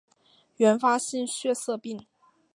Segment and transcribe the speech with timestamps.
[0.57, 2.07] 原发性血色病